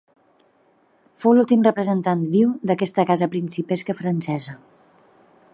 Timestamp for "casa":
3.13-3.31